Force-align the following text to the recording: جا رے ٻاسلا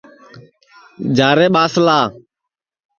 جا 1.15 1.29
رے 1.37 1.47
ٻاسلا 1.55 1.99